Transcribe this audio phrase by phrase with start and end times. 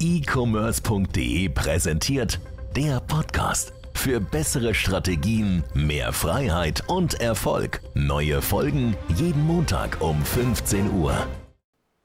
[0.00, 2.40] e-commerce.de präsentiert
[2.74, 3.74] der Podcast.
[3.92, 7.82] Für bessere Strategien, mehr Freiheit und Erfolg.
[7.94, 11.12] Neue Folgen jeden Montag um 15 Uhr.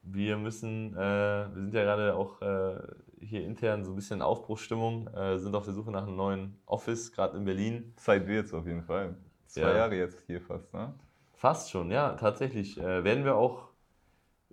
[0.02, 2.76] Wir müssen, äh, wir sind ja gerade auch äh,
[3.20, 6.58] hier intern so ein bisschen in Aufbruchsstimmung, äh, sind auf der Suche nach einem neuen
[6.66, 7.94] Office, gerade in Berlin.
[7.96, 9.16] Zeit wird's auf jeden Fall.
[9.46, 9.76] Zwei Ja.
[9.76, 10.92] Jahre jetzt hier fast, ne?
[11.32, 12.78] Fast schon, ja, tatsächlich.
[12.78, 13.68] Äh, werden wir auch,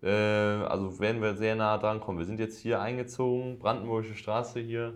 [0.04, 2.20] äh, also werden wir sehr nah dran kommen.
[2.20, 4.93] Wir sind jetzt hier eingezogen, Brandenburgische Straße hier,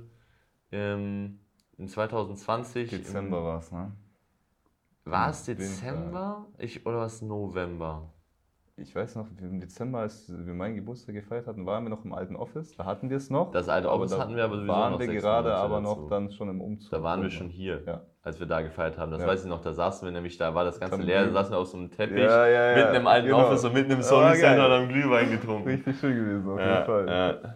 [0.71, 1.39] ähm,
[1.77, 2.89] in 2020.
[2.89, 3.93] Dezember war's, ne?
[5.05, 5.45] War es.
[5.45, 6.45] Dezember?
[6.57, 8.11] Ich, oder war es November?
[8.79, 12.13] Ich weiß noch, im Dezember, als wir meinen Geburtstag gefeiert hatten, waren wir noch im
[12.13, 12.75] alten Office.
[12.77, 13.51] Da hatten wir es noch.
[13.51, 15.81] Das alte Aber Office da hatten wir aber sowieso waren noch wir gerade Monate aber
[15.81, 16.01] dazu.
[16.01, 16.91] noch dann schon im Umzug.
[16.91, 18.01] Da waren wir schon hier, Ja.
[18.21, 19.11] als wir da gefeiert haben.
[19.11, 19.27] Das Ja.
[19.27, 21.57] weiß ich noch, da saßen wir nämlich, da war das ganze leer, da saßen wir
[21.57, 22.83] auf so einem Teppich, Ja, ja, ja.
[22.83, 23.47] mitten im alten Genau.
[23.47, 24.35] Office und mitten im Sony.
[24.35, 25.67] Center und haben Glühwein getrunken.
[25.69, 27.07] Richtig schön gewesen, auf jeden Fall.
[27.07, 27.55] ja.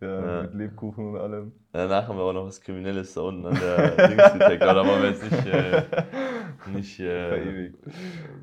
[0.00, 1.52] Ja, mit Lebkuchen und allem.
[1.72, 5.08] Danach haben wir auch noch was Kriminelles da unten an der Dingsdetektor, da wollen wir
[5.10, 5.82] jetzt nicht, äh,
[6.74, 7.78] nicht äh, Verewigt.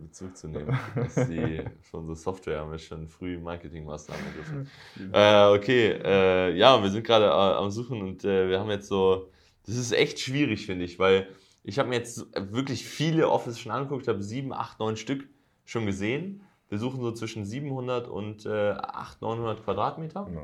[0.02, 0.78] Bezug zu nehmen.
[0.96, 4.70] Das ist die, für unsere Software haben wir schon früh Marketingmaßnahmen ergriffen.
[5.14, 8.88] Äh, okay, äh, ja, wir sind gerade äh, am Suchen und äh, wir haben jetzt
[8.88, 9.30] so,
[9.66, 11.28] das ist echt schwierig, finde ich, weil
[11.64, 15.28] ich habe mir jetzt so- wirklich viele Offices schon angeguckt, habe sieben, acht, neun Stück
[15.66, 16.42] schon gesehen.
[16.70, 20.28] Wir suchen so zwischen 700 und äh, 800, 900 Quadratmeter.
[20.34, 20.44] Ja.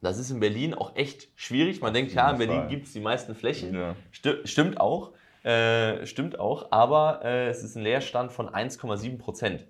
[0.00, 1.80] Das ist in Berlin auch echt schwierig.
[1.80, 3.74] Man denkt, ja, in Berlin gibt es die meisten Flächen.
[3.74, 3.96] Ja.
[4.10, 5.12] Sti stimmt auch.
[5.44, 9.66] Äh, stimmt auch, aber äh, es ist ein Leerstand von 1,7 Prozent.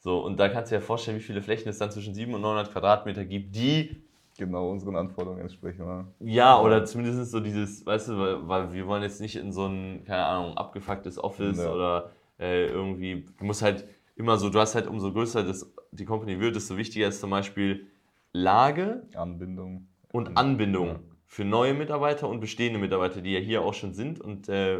[0.00, 2.36] So, und da kannst du dir ja vorstellen, wie viele Flächen es dann zwischen 700
[2.36, 4.02] und 900 Quadratmeter gibt, die,
[4.38, 5.84] Genau unseren Anforderungen entsprechen.
[5.84, 6.06] Ja.
[6.20, 9.66] ja, oder zumindest so dieses, weißt du, weil, weil wir wollen jetzt nicht in so
[9.66, 11.72] ein, keine Ahnung, abgefucktes Office Ja.
[11.72, 16.04] oder äh, irgendwie, du musst halt immer so, du hast halt, umso größer das, die
[16.04, 17.88] Company wird, desto wichtiger ist zum Beispiel
[18.32, 19.88] Lage, Anbindung.
[20.12, 21.00] und Anbindung Ja.
[21.28, 24.18] Für neue Mitarbeiter und bestehende Mitarbeiter, die ja hier auch schon sind.
[24.20, 24.78] Und äh,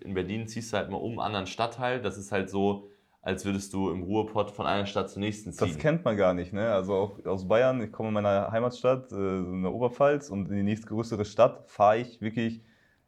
[0.00, 2.00] in Berlin ziehst du halt mal um einen anderen Stadtteil.
[2.00, 2.88] Das ist halt so,
[3.20, 5.68] als würdest du im Ruhrpott von einer Stadt zur nächsten ziehen.
[5.68, 6.72] Das kennt man gar nicht, ne?
[6.72, 10.56] Also auch aus Bayern, ich komme in meiner Heimatstadt, äh, in der Oberpfalz und in
[10.56, 12.62] die nächstgrößere Stadt fahre ich wirklich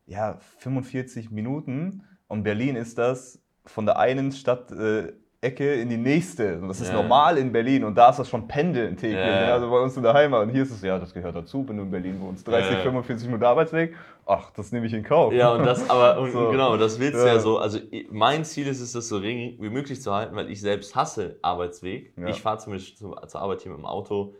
[0.06, 5.96] ja, 45 Minuten und Berlin ist das von der einen Stadtecke äh, Ecke in die
[5.96, 6.58] nächste.
[6.58, 6.94] Und das ist Ja.
[6.94, 9.18] normal in Berlin und da ist das schon Pendeln täglich.
[9.18, 9.46] Ja.
[9.46, 9.52] Ne?
[9.52, 10.42] Also bei uns in der Heimat.
[10.42, 12.46] Und hier ist es, ja, das gehört dazu, wenn du in Berlin wohnst.
[12.48, 12.80] 30, Ja.
[12.80, 13.94] 45 Minuten Arbeitsweg,
[14.26, 15.32] ach, das nehme ich in Kauf.
[15.32, 16.50] Ja, und das, aber und, So.
[16.50, 17.38] genau, das willst du Ja.
[17.38, 17.58] so.
[17.58, 17.78] Also
[18.10, 21.38] mein Ziel ist es, das so gering wie möglich zu halten, weil ich selbst hasse
[21.42, 22.12] Arbeitsweg.
[22.26, 24.34] Ich fahre zum Beispiel zu, zur Arbeit hier mit dem Auto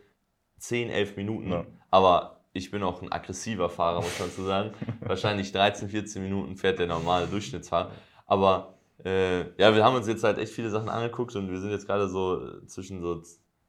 [0.59, 1.53] 10, 11 Minuten.
[1.91, 4.71] Aber ich bin auch ein aggressiver Fahrer, muss man so sagen.
[5.01, 7.91] Wahrscheinlich 13, 14 Minuten fährt der normale Durchschnittsfahrer.
[8.27, 11.71] Aber äh, ja, wir haben uns jetzt halt echt viele Sachen angeguckt und wir sind
[11.71, 13.21] jetzt gerade so zwischen so,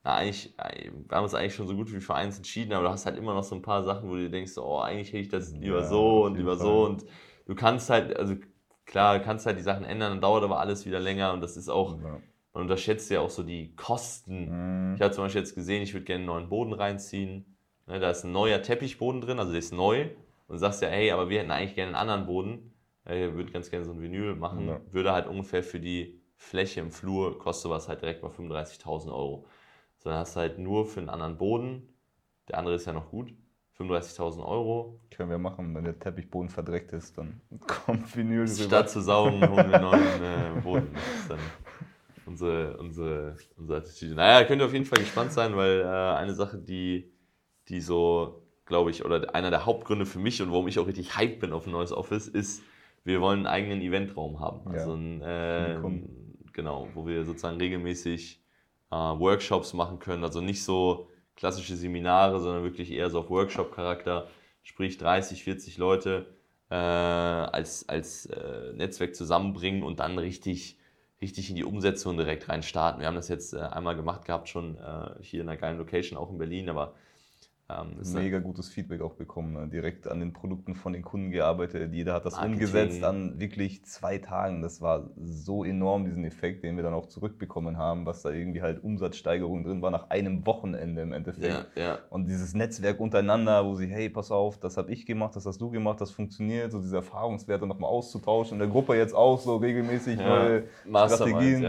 [0.04, 2.84] na eigentlich, äh, wir haben uns eigentlich schon so gut wie für eins entschieden, aber
[2.84, 5.09] du hast halt immer noch so ein paar Sachen, wo du dir denkst, oh, eigentlich
[5.09, 6.66] hätte ich das lieber Ja, so und lieber Fall.
[6.66, 7.04] so und
[7.47, 8.37] du kannst halt, also
[8.84, 11.56] klar, du kannst halt die Sachen ändern, dann dauert aber alles wieder länger und das
[11.56, 12.20] ist auch, Ja.
[12.54, 14.91] man unterschätzt ja auch so die Kosten.
[14.91, 14.94] Mhm.
[14.97, 17.56] Ich habe zum Beispiel jetzt gesehen, ich würde gerne einen neuen Boden reinziehen.
[17.87, 20.08] Ne, da ist ein neuer Teppichboden drin, also der ist neu.
[20.48, 22.72] Und sagst ja, hey, aber wir hätten eigentlich gerne einen anderen Boden.
[23.09, 24.69] Ich würde ganz gerne so ein Vinyl machen.
[24.69, 24.81] Ja.
[24.91, 29.47] Würde halt ungefähr für die Fläche im Flur, kostet was halt direkt mal 35.000 Euro.
[29.99, 31.89] So, dann hast du halt nur für einen anderen Boden,
[32.49, 33.33] der andere ist ja noch gut,
[33.78, 35.00] 35.000 Euro.
[35.11, 38.49] Können wir machen, wenn der Teppichboden verdreckt ist, dann kommt Vinyl rüber.
[38.49, 40.91] Statt zu saugen, holen wir einen neuen äh, Boden.
[40.93, 41.38] Das ist dann
[42.27, 44.15] unsere, unsere, unsere Attitüde.
[44.15, 47.12] Naja, könnt ihr auf jeden Fall gespannt sein, weil äh, eine Sache, die,
[47.69, 51.17] die so, glaube ich, oder einer der Hauptgründe für mich und warum ich auch richtig
[51.17, 52.62] hyped bin auf ein neues Office, ist,
[53.06, 54.69] wir wollen einen eigenen Eventraum haben.
[54.69, 55.78] Also ein, äh,
[56.53, 58.41] genau, wo wir sozusagen regelmäßig
[58.91, 60.25] äh, Workshops machen können.
[60.25, 64.27] Also nicht so klassische Seminare, sondern wirklich eher so auf Workshop-Charakter.
[64.65, 66.27] Sprich 30, 40 Leute
[66.69, 70.77] äh, als, als äh, Netzwerk zusammenbringen und dann richtig,
[71.23, 72.99] richtig in die Umsetzung direkt rein starten.
[72.99, 76.19] Wir haben das jetzt äh, einmal gemacht gehabt, schon äh, hier in einer geilen Location,
[76.19, 76.94] auch in Berlin, aber
[77.69, 79.52] ähm, ist Mega gutes Feedback auch bekommen.
[79.52, 79.67] Ne?
[79.69, 81.93] Direkt an den Produkten von den Kunden gearbeitet.
[81.93, 82.55] Jeder hat das Marketing.
[82.55, 84.62] umgesetzt an wirklich zwei Tagen.
[84.62, 88.62] Das war so enorm, diesen Effekt, den wir dann auch zurückbekommen haben, was da irgendwie
[88.62, 91.46] halt Umsatzsteigerung drin war nach einem Wochenende im Endeffekt.
[91.46, 95.35] ja, ja, Und dieses Netzwerk untereinander, wo sie, hey, pass auf, das habe ich gemacht,
[95.35, 98.55] das hast du gemacht, das funktioniert, so diese Erfahrungswerte nochmal auszutauschen.
[98.55, 100.29] In der Gruppe jetzt auch so regelmäßig Ja.
[100.29, 100.64] neue
[101.08, 101.62] Strategien.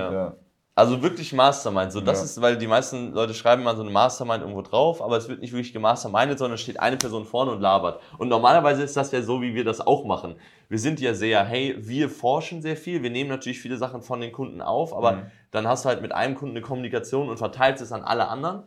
[0.77, 1.91] Also wirklich Mastermind.
[1.91, 2.25] So, das Ja.
[2.25, 5.41] ist, weil die meisten Leute schreiben mal so eine Mastermind irgendwo drauf, aber es wird
[5.41, 7.99] nicht wirklich gemastermindet, sondern es steht eine Person vorne und labert.
[8.19, 10.35] Und normalerweise ist das ja so, wie wir das auch machen.
[10.69, 14.21] Wir sind ja sehr, hey, wir forschen sehr viel, wir nehmen natürlich viele Sachen von
[14.21, 15.21] den Kunden auf, aber Mhm.
[15.49, 18.61] dann hast du halt mit einem Kunden eine Kommunikation und verteilst es an alle anderen.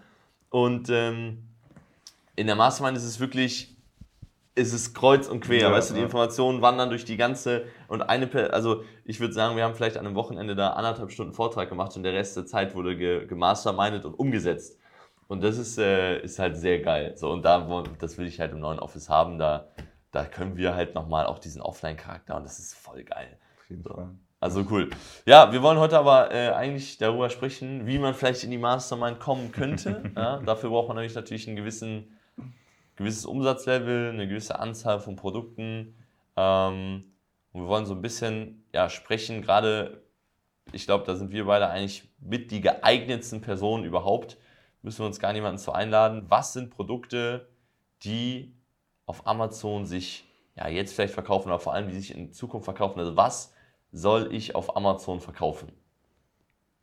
[0.51, 1.45] Und ähm,
[2.35, 3.77] in der Mastermind ist es wirklich,
[4.61, 6.01] ist es kreuz und quer, Ja, weißt du, die.
[6.03, 9.97] Informationen wandern durch die ganze und eine, Per- also ich würde sagen, wir haben vielleicht
[9.97, 13.27] an einem Wochenende da anderthalb Stunden Vortrag gemacht und der Rest der Zeit wurde ge
[13.27, 14.79] gemastermindet und umgesetzt.
[15.29, 17.13] Und das ist, äh, ist halt sehr geil.
[17.17, 19.69] So, und da, das will ich halt im neuen Office haben, da,
[20.11, 23.39] da können wir halt nochmal auch diesen Offline-Charakter und das ist voll geil.
[23.59, 24.09] Auf jeden Fall.
[24.41, 24.89] Also cool.
[25.27, 29.21] Ja, wir wollen heute aber äh, eigentlich darüber sprechen, wie man vielleicht in die Mastermind
[29.21, 30.03] kommen könnte.
[30.17, 32.19] ja, dafür braucht man nämlich natürlich ein gewissen,
[33.01, 35.95] gewisses Umsatzlevel, eine gewisse Anzahl von Produkten.
[36.37, 37.05] Ähm,
[37.53, 40.03] und wir wollen so ein bisschen ja, sprechen, gerade,
[40.73, 44.37] ich glaube, da sind wir beide eigentlich mit die geeignetsten Personen überhaupt.
[44.83, 46.27] Müssen wir uns gar niemanden zu einladen.
[46.29, 47.49] Was sind Produkte,
[48.03, 48.55] die
[49.07, 52.99] auf Amazon sich ja, jetzt vielleicht verkaufen, aber vor allem, die sich in Zukunft verkaufen?
[52.99, 53.55] Also was
[53.93, 55.73] soll ich auf Amazon verkaufen?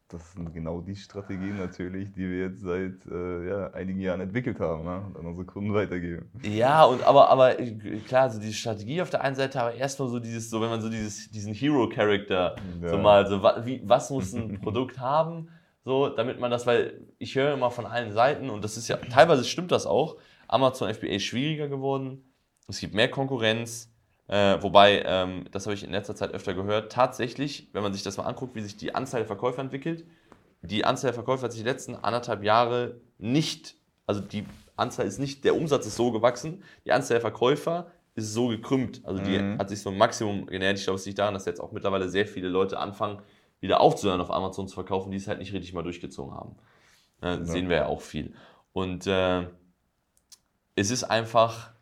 [0.09, 4.57] Das sind genau die Strategien natürlich, die wir jetzt seit äh, ja, einigen Jahren entwickelt
[4.57, 5.03] haben ne?
[5.05, 6.31] und an unsere Kunden weitergeben.
[6.43, 7.73] Ja, und aber, aber äh,
[8.07, 10.79] klar, so diese Strategie auf der einen Seite, aber erstmal so dieses, so wenn man
[10.79, 13.01] so dieses, diesen Hero-Character so Ja.
[13.01, 15.49] mal, so wie, was muss ein Produkt haben,
[15.83, 18.95] so, damit man das, weil ich höre immer von allen Seiten und das ist ja,
[18.95, 20.15] teilweise stimmt das auch,
[20.47, 22.23] Amazon FBA ist schwieriger geworden,
[22.69, 23.91] es gibt mehr Konkurrenz,
[24.27, 28.03] äh, wobei, ähm, das habe ich in letzter Zeit öfter gehört, tatsächlich, wenn man sich
[28.03, 30.05] das mal anguckt, wie sich die Anzahl der Verkäufer entwickelt,
[30.61, 33.75] die Anzahl der Verkäufer hat sich die letzten anderthalb Jahre nicht,
[34.05, 34.45] also die
[34.75, 39.01] Anzahl ist nicht, der Umsatz ist so gewachsen, die Anzahl der Verkäufer ist so gekrümmt.
[39.05, 39.59] Also die Mhm.
[39.59, 40.77] hat sich so ein Maximum genähert.
[40.79, 43.21] Ich glaube, es liegt daran, dass jetzt auch mittlerweile sehr viele Leute anfangen,
[43.59, 46.55] wieder aufzuhören, auf Amazon zu verkaufen, die es halt nicht richtig mal durchgezogen haben.
[47.21, 48.33] Äh, Sehen wir ja auch viel.
[48.73, 49.47] Und äh,
[50.75, 51.73] es ist einfach,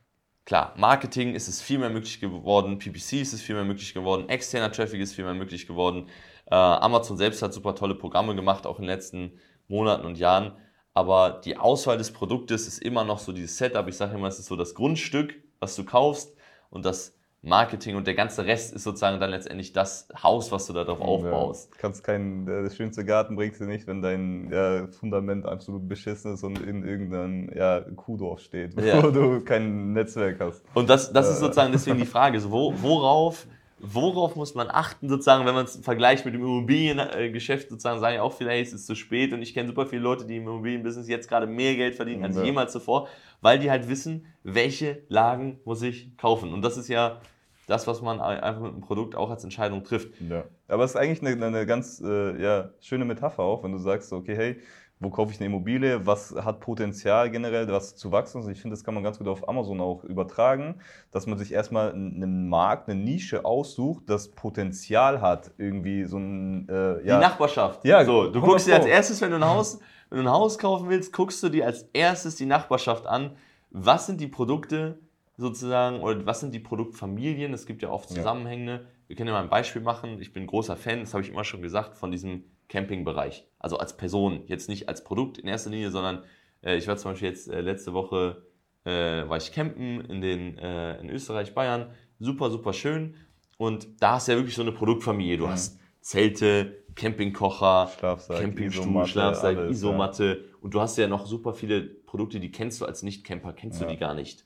[0.45, 4.29] klar, Marketing ist es viel mehr möglich geworden, PPC ist es viel mehr möglich geworden,
[4.29, 6.07] externer Traffic ist viel mehr möglich geworden.
[6.45, 10.53] Äh, Amazon selbst hat super tolle Programme gemacht, auch in den letzten Monaten und Jahren.
[10.93, 13.87] Aber die Auswahl des Produktes ist immer noch so dieses Setup.
[13.87, 16.35] Ich sage immer, es ist so das Grundstück, was du kaufst
[16.69, 20.73] und das Marketing und der ganze Rest ist sozusagen dann letztendlich das Haus, was du
[20.73, 21.69] darauf aufbaust.
[21.73, 25.87] Ja, kannst kein, der, der schönste Garten bringst du nicht, wenn dein ja, Fundament absolut
[25.87, 29.01] beschissen ist und in irgendeinem ja, Kuhdorf steht, Ja.
[29.03, 30.63] wo du kein Netzwerk hast.
[30.73, 31.39] Und das, das ist Äh.
[31.41, 33.45] sozusagen deswegen die Frage, so, wo, worauf,
[33.79, 38.21] worauf muss man achten, sozusagen, wenn man es vergleicht mit dem Immobiliengeschäft, sozusagen, sagen ja
[38.23, 40.43] auch viele, hey, es ist zu spät und ich kenne super viele Leute, die im
[40.47, 42.43] Immobilienbusiness jetzt gerade mehr Geld verdienen als Ja.
[42.43, 43.07] jemals zuvor,
[43.41, 46.53] weil die halt wissen, welche Lagen muss ich kaufen.
[46.53, 47.19] Und das ist ja
[47.67, 50.19] das, was man einfach mit einem Produkt auch als Entscheidung trifft.
[50.21, 50.43] Ja.
[50.67, 54.13] Aber es ist eigentlich eine, eine ganz äh, ja, schöne Metapher auch, wenn du sagst,
[54.13, 54.61] okay, hey,
[54.99, 58.37] wo kaufe ich eine Immobilie, was hat Potenzial generell, was zu wachsen.
[58.37, 60.75] Also ich finde, das kann man ganz gut auf Amazon auch übertragen,
[61.11, 66.69] dass man sich erstmal einen Markt, eine Nische aussucht, das Potenzial hat, irgendwie so ein,
[66.69, 67.83] äh, Die ja, Nachbarschaft.
[67.83, 69.79] Ja, so, du 100 guckst dir als erstes, wenn du ein Haus,
[70.09, 73.31] wenn du ein Haus kaufen willst, guckst du dir als erstes die Nachbarschaft an.
[73.71, 74.97] Was sind die Produkte
[75.37, 77.53] sozusagen oder was sind die Produktfamilien?
[77.53, 78.17] Es gibt ja oft Ja.
[78.17, 78.85] Zusammenhänge.
[79.07, 80.19] Wir können ja mal ein Beispiel machen.
[80.21, 83.45] Ich bin großer Fan, das habe ich immer schon gesagt, von diesem Campingbereich.
[83.59, 86.23] Also als Person, jetzt nicht als Produkt in erster Linie, sondern
[86.63, 88.43] äh, ich war zum Beispiel jetzt äh, letzte Woche
[88.85, 91.89] äh, war ich campen in, den, äh, in Österreich, Bayern.
[92.19, 93.15] Super, super schön.
[93.57, 95.37] Und da hast du ja wirklich so eine Produktfamilie.
[95.37, 95.51] Du Mhm.
[95.51, 100.45] hast Zelte, Campingkocher, Schlafsack, Campingstuhl, Isomatte, Schlafsack, alles, Isomatte.
[100.61, 103.85] Und du hast ja noch super viele Produkte, die kennst du als Nicht-Camper, kennst du
[103.85, 103.91] Ja.
[103.91, 104.45] die gar nicht.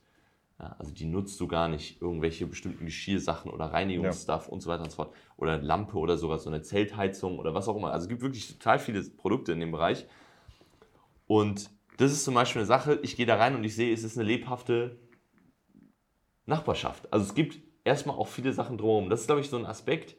[0.60, 2.02] Ja, also die nutzt du gar nicht.
[2.02, 5.16] Irgendwelche bestimmten Geschirrsachen oder Reinigungsstuff und so weiter und so fort.
[5.38, 7.92] Oder Lampe oder sogar so eine Zeltheizung oder was auch immer.
[7.92, 10.06] Also es gibt wirklich total viele Produkte in dem Bereich.
[11.28, 14.04] Und das ist zum Beispiel eine Sache, ich gehe da rein und ich sehe, es
[14.04, 15.00] ist eine lebhafte
[16.46, 17.12] Nachbarschaft.
[17.14, 19.10] Also es gibt erstmal auch viele Sachen drumherum.
[19.10, 20.18] Das ist, glaube ich, so ein Aspekt,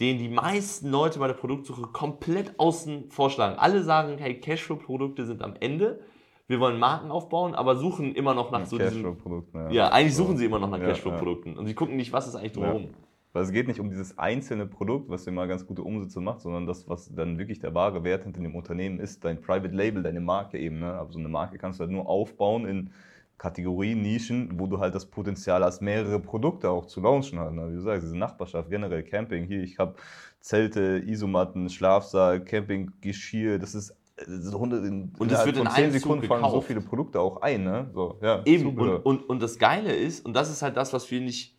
[0.00, 3.58] den die meisten Leute bei der Produktsuche komplett außen vorschlagen.
[3.58, 6.00] Alle sagen, hey, Cashflow-Produkte sind am Ende.
[6.48, 9.02] Wir wollen Marken aufbauen, aber suchen immer noch nach so diesen...
[9.02, 9.58] Cashflow-Produkten.
[9.58, 11.58] Ja, Ja, eigentlich suchen sie immer noch nach Cashflow-Produkten.
[11.58, 12.88] Und sie gucken nicht, was ist eigentlich drumherum.
[13.34, 16.40] Weil es geht nicht um dieses einzelne Produkt, was dir mal ganz gute Umsätze macht,
[16.40, 20.02] sondern das, was dann wirklich der wahre Wert hinter dem Unternehmen ist, dein Private Label,
[20.02, 20.78] deine Marke eben.
[20.80, 20.94] Ne?
[20.94, 22.90] Aber so eine Marke kannst du halt nur aufbauen in
[23.36, 27.52] Kategorien, Nischen, wo du halt das Potenzial hast, mehrere Produkte auch zu launchen halt.
[27.52, 27.68] Ne?
[27.68, 29.44] Wie du sagst, diese Nachbarschaft, generell Camping.
[29.44, 29.96] Hier, ich habe
[30.40, 33.94] Zelte, Isomatten, Schlafsaal, Campinggeschirr, das ist
[34.26, 37.20] so hundert- in, Und es wird in 10 einem Zug Sekunden fallen so viele Produkte
[37.20, 37.64] auch ein.
[37.64, 37.90] Ne?
[37.94, 41.10] So, ja, Eben, und, und, und das Geile ist, und das ist halt das, was
[41.10, 41.56] wir nicht.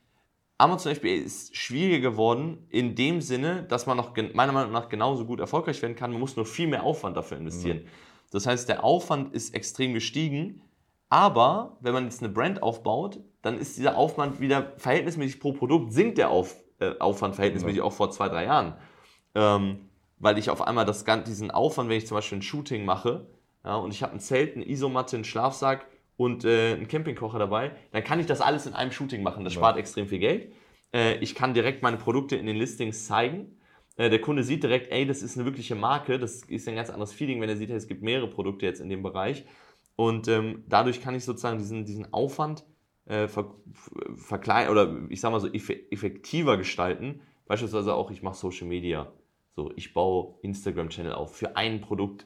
[0.58, 5.26] Amazon FBA ist schwieriger geworden, in dem Sinne, dass man noch meiner Meinung nach genauso
[5.26, 6.12] gut erfolgreich werden kann.
[6.12, 7.84] Man muss nur viel mehr Aufwand dafür investieren.
[8.32, 10.62] Das heißt, der Aufwand ist extrem gestiegen,
[11.08, 15.94] aber wenn man jetzt eine Brand aufbaut, dann ist dieser Aufwand wieder verhältnismäßig pro Produkt,
[15.94, 18.74] sinkt der Auf, äh, Aufwand verhältnismäßig auch vor zwei, drei Jahren.
[19.36, 19.89] Ähm,
[20.20, 23.28] weil ich auf einmal das, diesen Aufwand, wenn ich zum Beispiel ein Shooting mache,
[23.64, 25.86] ja, und ich habe ein Zelt, eine Isomatte, einen Schlafsack
[26.18, 29.44] und äh, einen Campingkocher dabei, dann kann ich das alles in einem Shooting machen.
[29.44, 30.52] Das spart extrem viel Geld.
[30.94, 33.58] Äh, ich kann direkt meine Produkte in den Listings zeigen.
[33.96, 36.20] Äh, der Kunde sieht direkt, ey, das ist eine wirkliche Marke.
[36.20, 38.82] Das ist ein ganz anderes Feeling, wenn er sieht, hey, es gibt mehrere Produkte jetzt
[38.82, 39.46] in dem Bereich.
[39.96, 42.66] Und ähm, dadurch kann ich sozusagen diesen, diesen Aufwand
[43.06, 43.54] äh, ver,
[44.16, 47.22] verkleinen oder ich sag mal so effektiver gestalten.
[47.46, 49.12] Beispielsweise auch, ich mache Social Media.
[49.56, 52.26] So, ich baue Instagram-Channel auf für ein Produkt.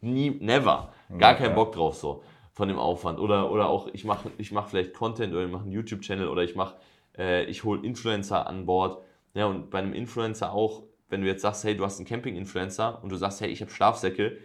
[0.00, 0.92] Nie, never.
[1.18, 3.18] Gar keinen Bock drauf so von dem Aufwand.
[3.18, 6.42] Oder, oder auch, ich mache ich mach vielleicht Content oder ich mache einen YouTube-Channel oder
[6.42, 6.76] ich mache,
[7.16, 9.02] äh, ich hole Influencer an Bord.
[9.34, 13.02] Ja, und bei einem Influencer auch, wenn du jetzt sagst, hey, du hast einen Camping-Influencer
[13.02, 14.36] und du sagst, hey, ich habe Schlafsäcke,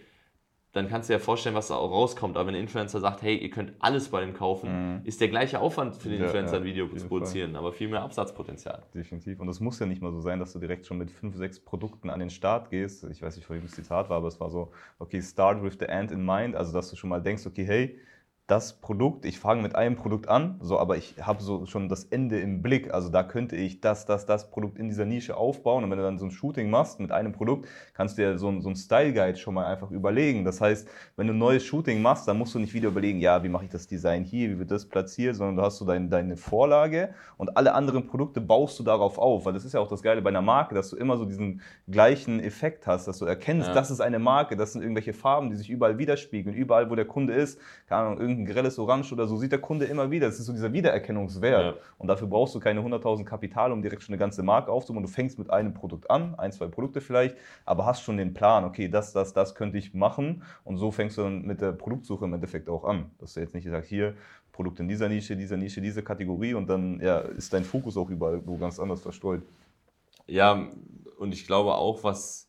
[0.77, 2.38] dann kannst du dir ja vorstellen, was da auch rauskommt.
[2.38, 5.01] Aber wenn ein Influencer sagt, hey, ihr könnt alles bei dem kaufen, mhm.
[5.03, 7.60] ist der gleiche Aufwand für den ja, Influencer ein Video zu produzieren, Fall.
[7.60, 8.84] aber viel mehr Absatzpotenzial.
[8.93, 9.39] Definitiv.
[9.39, 11.60] Und es muss ja nicht mal so sein, dass du direkt schon mit fünf, sechs
[11.60, 13.03] Produkten an den Start gehst.
[13.05, 15.86] Ich weiß nicht, wie das Zitat war, aber es war so, okay, start with the
[15.86, 16.55] end in mind.
[16.55, 18.00] Also, dass du schon mal denkst, okay, hey,
[18.48, 22.06] das Produkt, ich fange mit einem Produkt an, so, aber ich habe so schon das
[22.06, 22.94] Ende im Blick.
[22.94, 25.84] Also da könnte ich das, das, das Produkt in dieser Nische aufbauen.
[25.84, 28.58] Und wenn du dann so ein Shooting machst mit einem Produkt, kannst du dir so,
[28.62, 30.46] so ein Style Guide schon mal einfach überlegen.
[30.46, 30.88] Das heißt,
[31.18, 33.66] wenn du ein neues Shooting machst, dann musst du nicht wieder überlegen, ja, wie mache
[33.66, 37.10] ich das Design hier, wie wird das platziert, sondern du hast so dein, deine Vorlage
[37.36, 39.46] und alle anderen Produkte baust du darauf auf.
[39.46, 41.60] Weil das ist ja auch das Geile bei einer Marke, dass du immer so diesen
[41.89, 43.74] gleichen Effekt hast, dass du erkennst, ja.
[43.74, 47.04] das ist eine Marke, das sind irgendwelche Farben, die sich überall widerspiegeln, überall, wo der
[47.04, 50.27] Kunde ist, keine Ahnung, ein grelles Orange oder so, sieht der Kunde immer wieder.
[50.27, 51.75] Das ist so dieser Wiedererkennungswert.
[51.75, 51.82] Ja.
[51.98, 55.03] Und dafür brauchst du keine 100.000 Kapital, um direkt schon eine ganze Marke aufzubauen.
[55.03, 58.63] Du fängst mit einem Produkt an, ein, zwei Produkte vielleicht, aber hast schon den Plan,
[58.63, 60.44] okay, das, das, das könnte ich machen.
[60.63, 63.12] Und so fängst du dann mit der Produktsuche im Endeffekt auch an.
[63.20, 64.15] Dass du jetzt nicht sagst, hier,
[64.58, 68.10] Produkt in dieser Nische, dieser Nische, diese Kategorie und dann ja, ist dein Fokus auch
[68.10, 69.44] überall wo ganz anders verstreut.
[70.25, 70.67] Ja,
[71.20, 72.47] und ich glaube auch, was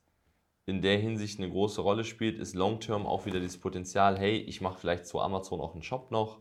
[0.68, 4.60] in der Hinsicht eine große Rolle spielt, ist long-term auch wieder dieses Potenzial, hey, ich
[4.60, 6.40] mache vielleicht zu Amazon auch einen Shop noch,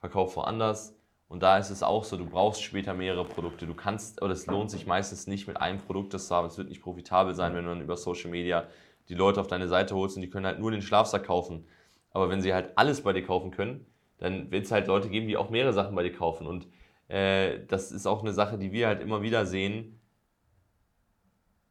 [0.00, 0.94] verkaufe woanders.
[1.28, 3.66] Und da ist es auch so, du brauchst später mehrere Produkte.
[3.66, 6.46] Du kannst, oder es lohnt sich meistens nicht mit einem Produkt das zu haben.
[6.46, 8.68] Es wird nicht profitabel sein, wenn du dann über Social Media
[9.08, 11.66] die Leute auf deine Seite holst und die können halt nur den Schlafsack kaufen.
[12.10, 13.86] Aber wenn sie halt alles bei dir kaufen können,
[14.18, 16.46] dann wird es halt Leute geben, die auch mehrere Sachen bei dir kaufen.
[16.46, 16.68] Und
[17.08, 19.98] äh, das ist auch eine Sache, die wir halt immer wieder sehen.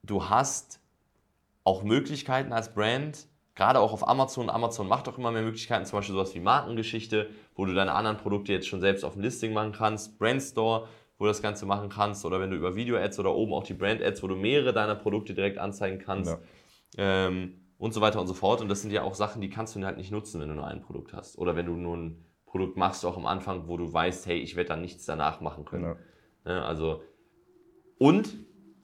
[0.01, 0.82] Du hast
[1.63, 4.49] auch Möglichkeiten als Brand, gerade auch auf Amazon.
[4.49, 8.17] Amazon macht auch immer mehr Möglichkeiten, zum Beispiel sowas wie Markengeschichte, wo du deine anderen
[8.17, 11.89] Produkte jetzt schon selbst auf dem Listing machen kannst, Brandstore, wo du das Ganze machen
[11.89, 14.95] kannst, oder wenn du über Video-Ads oder oben auch die Brand-Ads, wo du mehrere deiner
[14.95, 16.37] Produkte direkt anzeigen kannst.
[16.97, 17.27] Ja.
[17.27, 18.61] Ähm, und so weiter und so fort.
[18.61, 20.67] Und das sind ja auch Sachen, die kannst du halt nicht nutzen, wenn du nur
[20.67, 21.37] ein Produkt hast.
[21.37, 24.55] Oder wenn du nur ein Produkt machst, auch am Anfang, wo du weißt, hey, ich
[24.55, 25.83] werde dann nichts danach machen können.
[25.83, 25.95] Ja.
[26.45, 27.03] Ja, ne, also,
[27.97, 28.37] und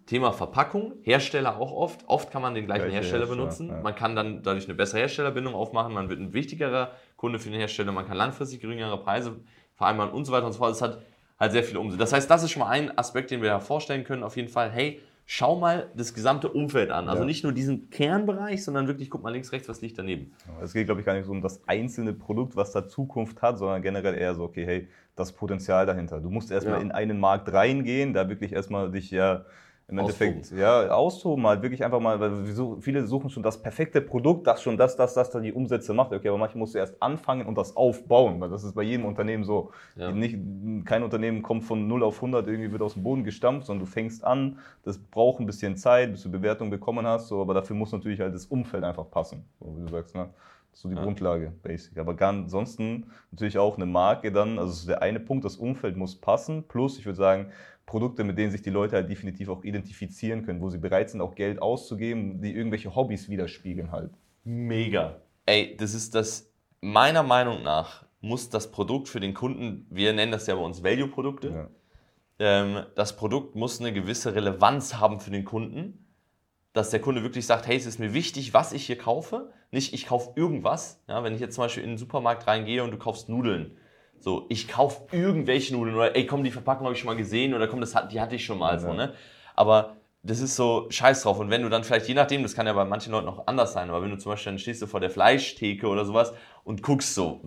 [0.10, 2.04] Thema Verpackung, Hersteller auch oft.
[2.08, 3.68] Oft kann man den gleichen Gleiche Hersteller, Hersteller benutzen.
[3.68, 3.80] Ja.
[3.82, 5.94] Man kann dann dadurch eine bessere Herstellerbindung aufmachen.
[5.94, 7.92] Man wird ein wichtigerer Kunde für den Hersteller.
[7.92, 9.36] Man kann langfristig geringere Preise
[9.76, 10.72] vereinbaren und so weiter und so fort.
[10.72, 11.04] Es hat
[11.40, 12.00] halt sehr viele Umsätze.
[12.00, 14.24] Das heißt, das ist schon mal ein Aspekt, den wir hervorstellen können.
[14.24, 17.08] Auf jeden Fall, hey, schau mal das gesamte Umfeld an.
[17.08, 17.28] Also ja.
[17.28, 20.34] nicht nur diesen Kernbereich, sondern wirklich guck mal links, rechts, was liegt daneben.
[20.60, 23.60] Es geht, glaube ich, gar nicht so um das einzelne Produkt, was da Zukunft hat,
[23.60, 26.20] sondern generell eher so, okay, hey, das Potenzial dahinter.
[26.20, 26.82] Du musst erstmal ja.
[26.82, 29.46] in einen Markt reingehen, da wirklich erstmal dich ja
[29.90, 30.62] im Endeffekt, austoben.
[30.62, 34.62] ja, austoben, halt wirklich einfach mal, weil so, viele suchen schon das perfekte Produkt, das
[34.62, 36.14] schon das, das, das dann die Umsätze macht.
[36.14, 39.06] Okay, aber manchmal musst du erst anfangen und das aufbauen, weil das ist bei jedem
[39.06, 39.72] Unternehmen so.
[39.96, 40.12] Ja.
[40.12, 40.38] Nicht,
[40.86, 43.92] kein Unternehmen kommt von 0 auf 100, irgendwie wird aus dem Boden gestampft, sondern du
[43.92, 47.76] fängst an, das braucht ein bisschen Zeit, bis du Bewertung bekommen hast, so, aber dafür
[47.76, 50.30] muss natürlich halt das Umfeld einfach passen, so wie du sagst, ne?
[50.72, 51.04] Das ist so die ja.
[51.04, 51.98] Grundlage, basic.
[51.98, 56.64] Aber ansonsten natürlich auch eine Marke dann, also der eine Punkt, das Umfeld muss passen,
[56.68, 57.52] plus ich würde sagen,
[57.90, 61.22] Produkte, mit denen sich die Leute halt definitiv auch identifizieren können, wo sie bereit sind,
[61.22, 64.12] auch Geld auszugeben, die irgendwelche Hobbys widerspiegeln halt.
[64.44, 65.20] Mega.
[65.48, 70.32] Ey, das ist das, meiner Meinung nach, muss das Produkt für den Kunden, wir nennen
[70.32, 71.70] das ja bei uns Value-Produkte, ja.
[72.38, 76.06] ähm, das Produkt muss eine gewisse Relevanz haben für den Kunden,
[76.74, 79.96] dass der Kunde wirklich sagt, hey, es ist mir wichtig, was ich hier kaufe, nicht
[79.96, 81.02] ich kaufe irgendwas.
[81.08, 83.78] Ja, wenn ich jetzt zum Beispiel in den Supermarkt reingehe und du kaufst Nudeln,
[84.20, 87.54] so, ich kaufe irgendwelche Nudeln oder ey, komm, die Verpackung habe ich schon mal gesehen
[87.54, 88.80] oder komm, das hat, die hatte ich schon mal ja.
[88.80, 89.14] so, ne?
[89.56, 91.40] Aber das ist so scheiß drauf.
[91.40, 93.72] Und wenn du dann vielleicht, je nachdem, das kann ja bei manchen Leuten auch anders
[93.74, 96.34] sein, aber wenn du zum Beispiel dann stehst du vor der Fleischtheke oder sowas
[96.66, 97.42] und guckst so,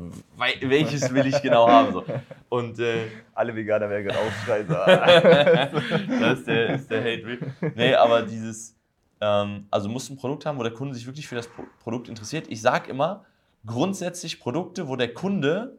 [0.61, 1.93] welches will ich genau haben.
[1.93, 2.05] So.
[2.49, 4.67] Und äh, alle Veganer werden aufschreien.
[4.69, 7.39] das ist der, ist der Hate.
[7.75, 8.75] Nee, aber dieses,
[9.21, 11.49] ähm, also du musst ein Produkt haben, wo der Kunde sich wirklich für das
[11.83, 12.47] Produkt interessiert.
[12.49, 13.27] Ich sage immer,
[13.67, 15.79] grundsätzlich Produkte, wo der Kunde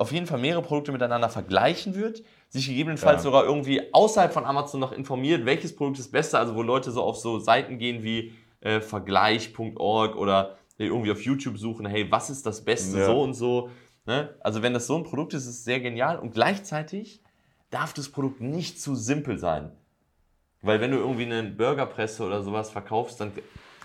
[0.00, 3.24] auf jeden Fall mehrere Produkte miteinander vergleichen wird, sich gegebenenfalls ja.
[3.24, 7.02] sogar irgendwie außerhalb von Amazon noch informiert, welches Produkt ist besser, also wo Leute so
[7.02, 12.46] auf so Seiten gehen wie äh, vergleich.org oder irgendwie auf YouTube suchen, hey, was ist
[12.46, 13.04] das Beste, ja.
[13.04, 13.68] so und so.
[14.06, 14.34] Ne?
[14.40, 17.20] Also wenn das so ein Produkt ist, ist es sehr genial und gleichzeitig
[17.68, 19.70] darf das Produkt nicht zu simpel sein.
[20.62, 23.32] Weil wenn du irgendwie eine Burgerpresse oder sowas verkaufst, dann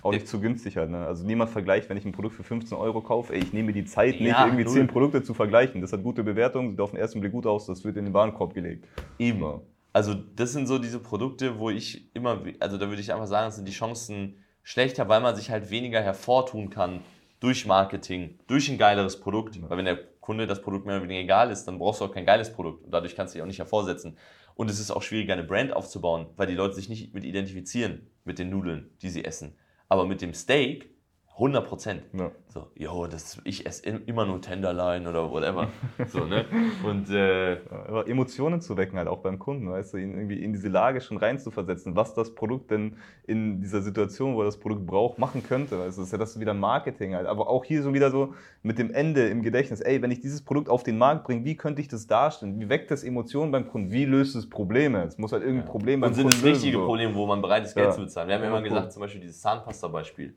[0.02, 0.90] Auch nicht zu günstig halt.
[0.90, 1.06] Ne?
[1.06, 3.74] Also niemand vergleicht, wenn ich ein Produkt für 15 Euro kaufe, ey, ich nehme mir
[3.74, 4.74] die Zeit nicht, Ja, irgendwie null.
[4.74, 5.82] 10 Produkte zu vergleichen.
[5.82, 8.14] Das hat gute Bewertungen, sieht auf den ersten Blick gut aus, das wird in den
[8.14, 8.88] Warenkorb gelegt.
[9.18, 9.42] Eben.
[9.42, 9.62] Ja.
[9.94, 13.52] Also das sind so diese Produkte, wo ich immer, also da würde ich einfach sagen,
[13.52, 17.00] sind die Chancen schlechter, weil man sich halt weniger hervortun kann
[17.40, 19.58] durch Marketing, durch ein geileres Produkt.
[19.70, 22.12] Weil wenn der Kunde das Produkt mehr oder weniger egal ist, dann brauchst du auch
[22.12, 24.18] kein geiles Produkt und dadurch kannst du dich auch nicht hervorsetzen.
[24.56, 28.08] Und es ist auch schwieriger, eine Brand aufzubauen, weil die Leute sich nicht mit identifizieren
[28.24, 29.56] mit den Nudeln, die sie essen.
[29.90, 30.90] Aber mit dem Steak
[31.38, 32.02] 100 Prozent.
[32.14, 32.32] Ja.
[32.48, 35.68] So, jo, das, ich esse immer nur Tenderloin oder whatever.
[36.08, 36.46] So, ne?
[36.86, 37.58] Und äh,
[37.90, 41.02] Aber Emotionen zu wecken, halt auch beim Kunden, weißt du, ihn irgendwie in diese Lage
[41.02, 42.96] schon reinzuversetzen, was das Produkt denn
[43.28, 45.78] in dieser Situation, wo er das Produkt braucht, machen könnte.
[45.78, 47.28] Weißt du, das ist ja das wieder Marketing halt.
[47.28, 49.82] Aber auch hier so wieder so mit dem Ende im Gedächtnis.
[49.82, 52.58] Ey, wenn ich dieses Produkt auf den Markt bringe, wie könnte ich das darstellen?
[52.62, 53.92] Wie weckt das Emotionen beim Kunden?
[53.92, 55.04] Wie löst es Probleme?
[55.04, 56.86] Es muss halt irgendein Problem beim Und sind Kunden es richtige lösen, so.
[56.88, 57.92] Probleme, wo man bereit ist, Geld Ja.
[57.92, 58.30] zu bezahlen.
[58.30, 60.34] Wir haben ja Ja, immer gesagt, zum Beispiel dieses Zahnpasta-Beispiel.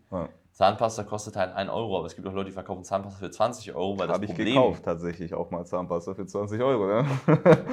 [0.59, 3.75] Zahnpasta kostet halt 1 Euro, aber es gibt auch Leute, die verkaufen Zahnpasta für 20
[3.77, 6.85] Euro, weil das Habe ich Problem, gekauft tatsächlich auch mal Zahnpasta für 20 Euro.
[6.89, 7.07] Ne?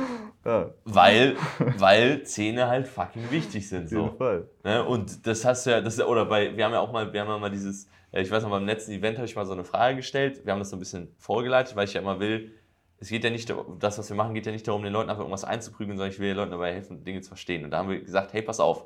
[0.46, 1.36] ja, weil,
[1.80, 3.86] weil Zähne halt fucking wichtig sind.
[3.86, 4.16] auf jeden So.
[4.18, 4.48] Fall.
[4.64, 4.84] Ne?
[4.86, 7.28] Und das hast du ja, das oder bei, wir haben ja auch mal, wir haben
[7.28, 9.64] ja mal dieses, äh, ich weiß noch, beim letzten Event habe ich mal so eine
[9.64, 12.52] Frage gestellt, wir haben das so ein bisschen vorgeleitet, weil ich ja immer will,
[13.00, 15.10] es geht ja nicht, darum- das, was wir machen, geht ja nicht darum, den Leuten
[15.10, 17.64] einfach irgendwas einzuprügeln, sondern ich will den Leuten dabei helfen, Dinge zu verstehen.
[17.66, 18.86] Und da haben wir gesagt, hey, pass auf,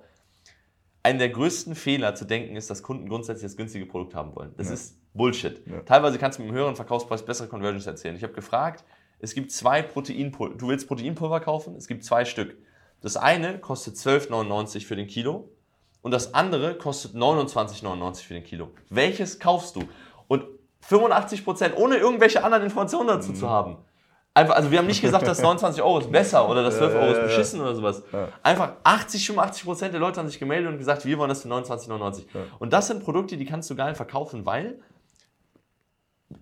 [1.09, 4.53] einer der größten Fehler zu denken ist, dass Kunden grundsätzlich das günstige Produkt haben wollen.
[4.57, 4.73] Das Ja.
[4.73, 5.61] ist Bullshit.
[5.67, 5.81] Ja.
[5.81, 8.15] Teilweise kannst du mit einem höheren Verkaufspreis bessere Conversions erzielen.
[8.15, 8.83] Ich habe gefragt,
[9.19, 10.55] es gibt zwei Proteinpulver.
[10.55, 11.75] Du willst Proteinpulver kaufen?
[11.75, 12.57] Es gibt zwei Stück.
[13.01, 15.49] Das eine kostet 12,99 für den Kilo
[16.01, 18.69] und das andere kostet 29,99 für den Kilo.
[18.89, 19.83] Welches kaufst du?
[20.27, 20.45] Und
[20.87, 23.35] 85% ohne irgendwelche anderen Informationen dazu Mhm.
[23.35, 23.77] zu haben.
[24.39, 26.99] Einfach, also wir haben nicht gesagt, dass 29 Euro ist besser oder dass 12 Ja,
[27.01, 28.03] Euro ist beschissen oder sowas.
[28.41, 31.49] Einfach 80, 85 Prozent der Leute haben sich gemeldet und gesagt, wir wollen das für
[31.49, 32.25] 29,99.
[32.33, 32.41] Ja.
[32.57, 34.79] Und das sind Produkte, die kannst du geil verkaufen, weil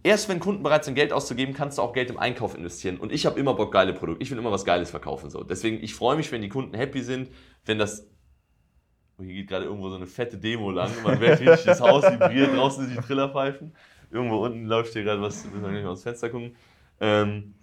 [0.04, 2.98] erst wenn Kunden bereit sind, Geld auszugeben, kannst du auch Geld im Einkauf investieren.
[2.98, 4.22] Und ich habe immer Bock, geile Produkte.
[4.22, 5.32] Ich will immer was Geiles verkaufen.
[5.32, 5.44] So.
[5.44, 7.30] Deswegen, ich freue mich, wenn die Kunden happy sind,
[7.66, 8.08] wenn das.
[9.18, 10.92] Oh, hier geht gerade irgendwo so eine fette Demo lang.
[11.04, 13.76] Man merkt richtig, das Haus vibriert, draußen sind die Trillerpfeifen.
[14.12, 16.56] Irgendwo unten läuft hier gerade was, müssen wir gleich mal aus dem Fenster gucken.
[17.00, 17.56] Ähm,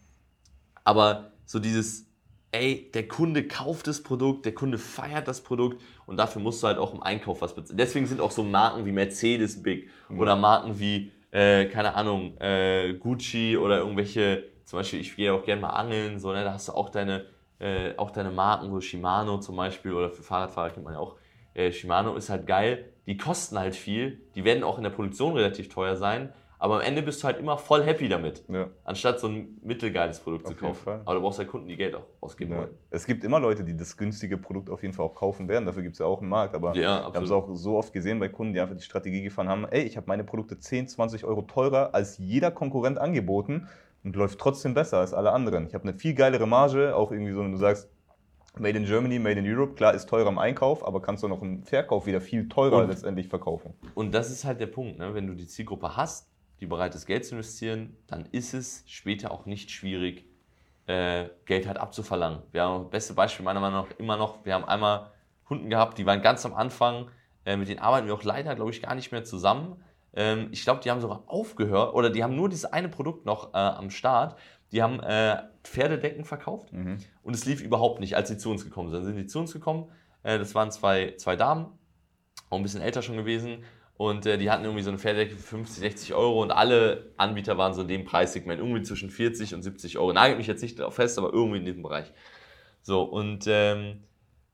[0.84, 2.06] aber so dieses,
[2.52, 6.68] ey, der Kunde kauft das Produkt, der Kunde feiert das Produkt und dafür musst du
[6.68, 7.78] halt auch im Einkauf was bezahlen.
[7.78, 12.94] Deswegen sind auch so Marken wie Mercedes big oder Marken wie, äh, keine Ahnung, äh,
[12.94, 16.68] Gucci oder irgendwelche, zum Beispiel, ich gehe auch gerne mal angeln, so, ne, da hast
[16.68, 17.26] du auch deine,
[17.58, 21.16] äh, auch deine Marken, so Shimano zum Beispiel oder für Fahrradfahrer kennt man ja auch,
[21.54, 25.34] äh, Shimano ist halt geil, die kosten halt viel, die werden auch in der Produktion
[25.34, 26.32] relativ teuer sein,
[26.64, 28.42] aber am Ende bist du halt immer voll happy damit.
[28.48, 28.68] Ja.
[28.84, 30.82] Anstatt so ein mittelgeiles Produkt Auf zu kaufen.
[30.82, 31.00] Fall.
[31.04, 32.58] Aber du brauchst ja Kunden, die Geld auch ausgeben Ja.
[32.60, 32.70] wollen.
[32.88, 35.66] Es gibt immer Leute, die das günstige Produkt auf jeden Fall auch kaufen werden.
[35.66, 36.54] Dafür gibt es ja auch einen Markt.
[36.54, 39.22] Aber Ja, wir haben es auch so oft gesehen bei Kunden, die einfach die Strategie
[39.22, 43.68] gefahren haben: ey, ich habe meine Produkte 10, 20 Euro teurer als jeder Konkurrent angeboten
[44.02, 45.66] und läuft trotzdem besser als alle anderen.
[45.66, 47.90] Ich habe eine viel geilere Marge, auch irgendwie so, wenn du sagst,
[48.56, 51.42] Made in Germany, Made in Europe, klar ist teurer im Einkauf, aber kannst du noch
[51.42, 53.74] im Verkauf wieder viel teurer Und- letztendlich verkaufen.
[53.94, 55.12] Und das ist halt der Punkt, ne?
[55.12, 56.30] wenn du die Zielgruppe hast,
[56.64, 60.24] die bereit ist, Geld zu investieren, dann ist es später auch nicht schwierig,
[60.86, 62.40] äh, Geld halt abzuverlangen.
[62.52, 65.10] Wir haben das beste Beispiel meiner Meinung nach immer noch, wir haben einmal
[65.44, 67.10] Kunden gehabt, die waren ganz am Anfang,
[67.44, 69.82] äh, mit denen arbeiten wir auch leider, glaube ich, gar nicht mehr zusammen.
[70.14, 73.52] Ähm, ich glaube, die haben sogar aufgehört oder die haben nur dieses eine Produkt noch
[73.52, 74.38] äh, am Start.
[74.72, 76.98] Die haben äh, Pferdedecken verkauft Mhm.
[77.22, 79.00] und es lief überhaupt nicht, als sie zu uns gekommen sind.
[79.00, 79.90] Dann sind die zu uns gekommen,
[80.22, 81.66] äh, das waren zwei, zwei Damen,
[82.50, 83.64] auch ein bisschen älter schon gewesen.
[83.96, 87.56] Und äh, die hatten irgendwie so eine Pferdedecke für 50, 60 Euro und alle Anbieter
[87.58, 90.12] waren so in dem Preissegment, irgendwie zwischen 40 und 70 Euro.
[90.12, 92.12] Nagelt mich jetzt nicht darauf fest, aber irgendwie in diesem Bereich.
[92.82, 94.02] So, und ähm,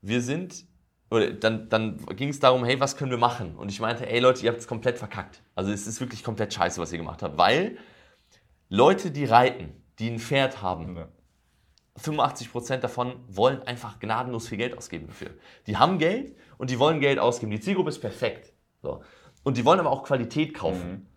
[0.01, 0.65] wir sind,
[1.09, 3.55] oder dann, dann ging es darum, hey, was können wir machen?
[3.55, 5.41] Und ich meinte, ey Leute, ihr habt es komplett verkackt.
[5.55, 7.77] Also es ist wirklich komplett scheiße, was ihr gemacht habt, weil
[8.69, 11.07] Leute, die reiten, die ein Pferd haben, Ja.
[11.99, 15.31] 85% davon wollen einfach gnadenlos viel Geld ausgeben dafür.
[15.67, 17.51] Die haben Geld und die wollen Geld ausgeben.
[17.51, 18.53] Die Zielgruppe ist perfekt.
[18.81, 19.03] So.
[19.43, 21.07] Und die wollen aber auch Qualität kaufen.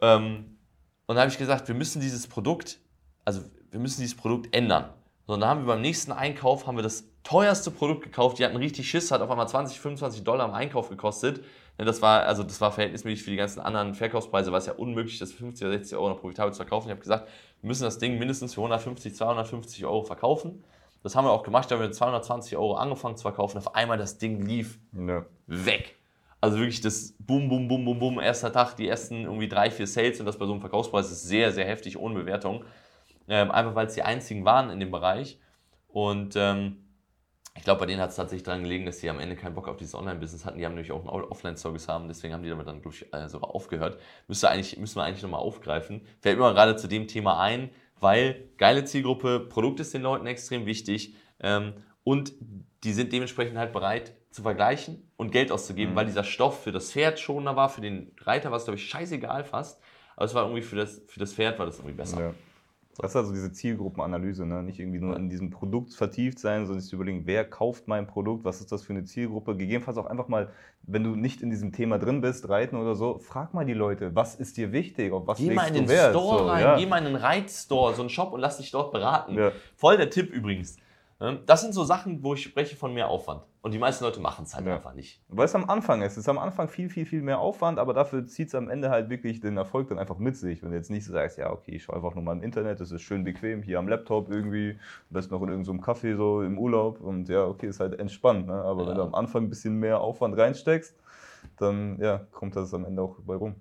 [0.00, 0.58] Ähm,
[1.06, 2.78] und da habe ich gesagt, wir müssen dieses Produkt,
[3.24, 4.90] also wir müssen dieses Produkt ändern.
[5.26, 8.38] So, und dann haben wir beim nächsten Einkauf haben wir das teuerste Produkt gekauft.
[8.38, 11.44] Die hatten richtig Schiss, hat auf einmal 20, 25 Dollar im Einkauf gekostet.
[11.78, 14.72] Ne, Das war, also das war verhältnismäßig für die ganzen anderen Verkaufspreise, war es ja
[14.74, 16.86] unmöglich, das für 50 oder 60 Euro noch profitabel zu verkaufen.
[16.88, 17.28] Ich habe gesagt,
[17.60, 20.64] wir müssen das Ding mindestens für 150, 250 Euro verkaufen.
[21.02, 23.58] Das haben wir auch gemacht, da haben wir mit 220 Euro angefangen zu verkaufen.
[23.58, 25.26] Auf einmal das Ding lief Ja.
[25.46, 25.97] weg.
[26.40, 29.86] Also wirklich das Boom, Boom, Boom, Boom, Boom, erster Tag, die ersten irgendwie drei, vier
[29.86, 32.64] Sales und das bei so einem Verkaufspreis ist sehr, sehr heftig, ohne Bewertung.
[33.28, 35.38] ähm, einfach weil es die einzigen waren in dem Bereich.
[35.88, 36.84] Und ähm,
[37.56, 39.66] ich glaube, bei denen hat es tatsächlich daran gelegen, dass sie am Ende keinen Bock
[39.68, 40.58] auf dieses Online-Business hatten.
[40.58, 43.50] Die haben nämlich auch einen Offline-Service haben, deswegen haben die damit dann, ich, äh, sogar
[43.54, 43.98] aufgehört.
[44.28, 46.02] Müsste eigentlich, müssen wir eigentlich nochmal aufgreifen.
[46.20, 50.66] Fällt mir gerade zu dem Thema ein, weil geile Zielgruppe, Produkt ist den Leuten extrem
[50.66, 51.74] wichtig ähm,
[52.04, 52.32] und
[52.84, 55.96] die sind dementsprechend halt bereit zu vergleichen und Geld auszugeben, mhm.
[55.96, 58.86] weil dieser Stoff für das Pferd schonender war, für den Reiter war es, glaube ich,
[58.86, 59.80] scheißegal fast.
[60.16, 62.20] Aber es war irgendwie für das, für das Pferd war das irgendwie besser.
[62.20, 62.34] Ja.
[62.98, 64.60] Das ist also diese Zielgruppenanalyse, ne?
[64.64, 68.08] nicht irgendwie nur in diesem Produkt vertieft sein, sondern sich zu überlegen, wer kauft mein
[68.08, 69.56] Produkt, was ist das für eine Zielgruppe.
[69.56, 70.50] Gegebenenfalls auch einfach mal,
[70.82, 74.16] wenn du nicht in diesem Thema drin bist, Reiten oder so, frag mal die Leute,
[74.16, 76.10] was ist dir wichtig, auf was Geh mal in den Wert?
[76.10, 76.76] Store so, rein, ja.
[76.76, 79.38] geh mal in einen Reitstore, so einen Shop und lass dich dort beraten.
[79.38, 79.52] Ja.
[79.76, 80.76] Voll der Tipp übrigens.
[81.20, 81.40] Ne?
[81.46, 83.42] Das sind so Sachen, wo ich spreche von mehr Aufwand.
[83.60, 84.76] Und die meisten Leute machen es halt ja.
[84.76, 85.20] einfach nicht.
[85.28, 86.12] Weil es am Anfang ist.
[86.12, 88.88] Es ist am Anfang viel, viel, viel mehr Aufwand, aber dafür zieht es am Ende
[88.88, 90.62] halt wirklich den Erfolg dann einfach mit sich.
[90.62, 92.78] Wenn du jetzt nicht so sagst, ja, okay, ich schaue einfach nur mal im Internet,
[92.78, 94.78] das ist schön bequem, hier am Laptop irgendwie, am
[95.10, 98.46] besten noch in irgendeinem so Café so im Urlaub und ja, okay, ist halt entspannt.
[98.46, 98.54] Ne?
[98.54, 98.88] Aber ja.
[98.90, 100.94] wenn du am Anfang ein bisschen mehr Aufwand reinsteckst,
[101.56, 103.56] dann ja, kommt das am Ende auch bei rum.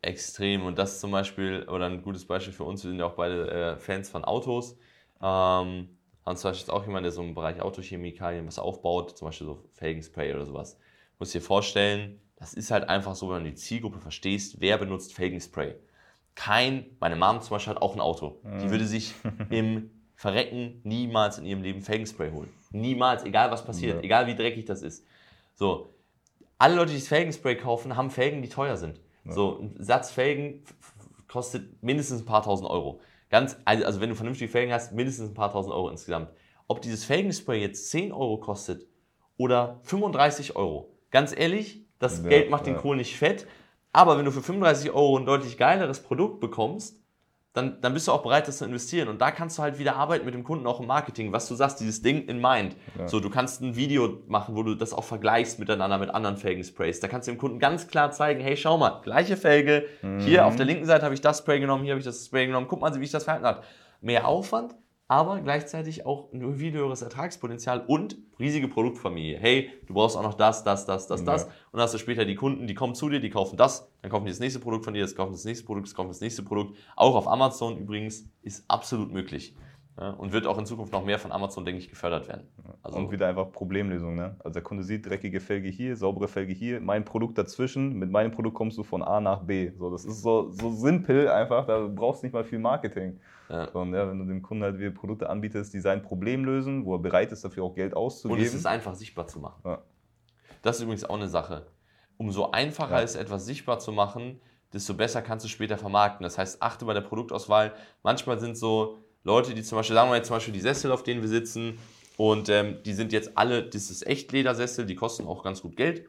[0.00, 0.64] Extrem.
[0.64, 3.50] Und das zum Beispiel, oder ein gutes Beispiel für uns, wir sind ja auch beide
[3.50, 4.78] äh, Fans von Autos.
[5.20, 5.97] Ähm,
[6.28, 9.64] haben zum Beispiel auch jemand, der so im Bereich Autochemikalien was aufbaut, zum Beispiel so
[9.74, 10.78] Felgenspray oder sowas.
[11.18, 15.14] Muss dir vorstellen, das ist halt einfach so, wenn du die Zielgruppe verstehst, wer benutzt
[15.14, 15.74] Felgenspray.
[16.34, 18.40] Kein, meine Mom zum Beispiel hat auch ein Auto.
[18.44, 18.70] Die mhm.
[18.70, 19.14] würde sich
[19.50, 22.52] im Verrecken niemals in ihrem Leben Felgenspray holen.
[22.70, 24.02] Niemals, egal was passiert, ja.
[24.02, 25.04] egal wie dreckig das ist.
[25.54, 25.94] So,
[26.58, 29.00] alle Leute, die das Felgenspray kaufen, haben Felgen, die teuer sind.
[29.24, 29.32] Ja.
[29.32, 30.64] So, ein Satz Felgen
[31.26, 33.00] kostet mindestens ein paar tausend Euro.
[33.30, 36.30] Ganz, also, also wenn du vernünftige Felgen hast, mindestens ein paar tausend Euro insgesamt.
[36.66, 38.86] Ob dieses Felgenspray jetzt 10 Euro kostet
[39.36, 42.72] oder 35 Euro, ganz ehrlich, das ja, Geld macht ja.
[42.72, 43.46] den Kohl nicht fett.
[43.92, 46.97] Aber wenn du für 35 Euro ein deutlich geileres Produkt bekommst,
[47.58, 49.08] dann, dann bist du auch bereit, das zu investieren.
[49.08, 51.32] Und da kannst du halt wieder arbeiten mit dem Kunden auch im Marketing.
[51.32, 52.76] Was du sagst, dieses Ding in Mind.
[52.96, 53.08] Ja.
[53.08, 57.00] So, du kannst ein Video machen, wo du das auch vergleichst miteinander mit anderen Felgensprays.
[57.00, 59.86] Da kannst du dem Kunden ganz klar zeigen, hey, schau mal, gleiche Felge.
[60.02, 60.20] Mhm.
[60.20, 62.46] Hier auf der linken Seite habe ich das Spray genommen, hier habe ich das Spray
[62.46, 62.66] genommen.
[62.68, 63.64] Guck mal, wie ich das verhalten hat.
[64.00, 64.74] Mehr Aufwand,
[65.08, 69.38] aber gleichzeitig auch ein viel höheres Ertragspotenzial und riesige Produktfamilie.
[69.38, 71.26] Hey, du brauchst auch noch das, das, das, das, ja.
[71.26, 71.44] das.
[71.44, 74.10] Und dann hast du später die Kunden, die kommen zu dir, die kaufen das, dann
[74.10, 76.20] kaufen die das nächste Produkt von dir, das kaufen das nächste Produkt, das kaufen das
[76.20, 76.76] nächste Produkt.
[76.94, 79.54] Auch auf Amazon übrigens ist absolut möglich.
[79.98, 82.46] Und wird auch in Zukunft noch mehr von Amazon, denke ich, gefördert werden.
[82.82, 84.14] Also und wieder einfach Problemlösung.
[84.14, 84.36] Ne?
[84.38, 87.94] Also der Kunde sieht dreckige Felge hier, saubere Felge hier, mein Produkt dazwischen.
[87.98, 89.72] Mit meinem Produkt kommst du von A nach B.
[89.76, 93.18] So, das ist so, so simpel einfach, da brauchst du nicht mal viel Marketing.
[93.48, 93.64] Ja.
[93.70, 96.94] Und ja, wenn du dem Kunden halt wieder Produkte anbietest, die sein Problem lösen, wo
[96.94, 98.40] er bereit ist, dafür auch Geld auszugeben.
[98.40, 99.62] Und es ist einfach sichtbar zu machen.
[99.64, 99.82] Ja.
[100.62, 101.66] Das ist übrigens auch eine Sache.
[102.18, 104.40] Umso einfacher ist etwas sichtbar zu machen,
[104.72, 106.22] desto besser kannst du später vermarkten.
[106.22, 107.72] Das heißt, achte bei der Produktauswahl.
[108.02, 111.02] Manchmal sind so Leute, die zum Beispiel, sagen wir jetzt zum Beispiel die Sessel, auf
[111.02, 111.78] denen wir sitzen,
[112.16, 115.76] und ähm, die sind jetzt alle, das ist echt Ledersessel, die kosten auch ganz gut
[115.76, 116.08] Geld.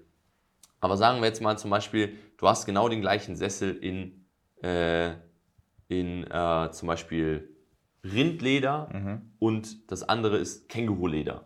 [0.82, 4.26] Aber sagen wir jetzt mal zum Beispiel, du hast genau den gleichen Sessel in,
[4.63, 5.12] äh,
[5.88, 7.56] in äh, zum Beispiel
[8.04, 9.22] Rindleder mhm.
[9.38, 11.45] und das andere ist Känguruleder.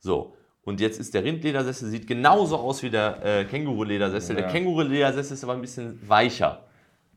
[0.00, 4.36] So, und jetzt ist der Rindledersessel, sieht genauso aus wie der äh, Känguruledersessel.
[4.36, 4.42] Ja.
[4.42, 6.67] Der Känguruledersessel ist aber ein bisschen weicher.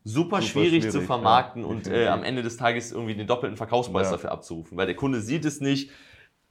[0.04, 1.68] Super, Super schwierig, schwierig, zu vermarkten ja.
[1.68, 4.14] und äh, am Ende des Tages irgendwie den doppelten Verkaufspreis ja.
[4.14, 5.92] dafür abzurufen, weil der Kunde sieht es nicht,